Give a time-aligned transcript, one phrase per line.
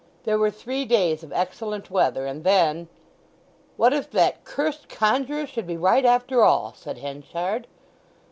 [0.23, 5.77] There were three days of excellent weather, and then—"What if that curst conjuror should be
[5.77, 7.67] right after all!" said Henchard.